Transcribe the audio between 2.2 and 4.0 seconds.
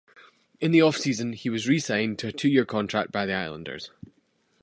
a two-year contract by the Islanders.